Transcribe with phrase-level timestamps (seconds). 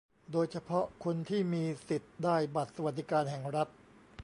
[0.31, 3.67] โดยเฉพาะคนที่มีสิทธิ์ได้บัตรสวัสดิการแห่งรัฐ